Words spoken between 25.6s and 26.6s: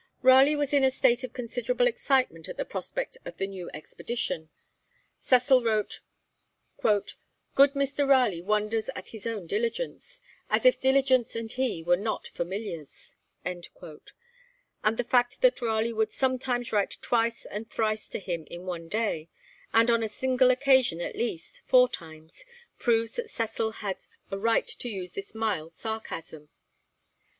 sarcasm.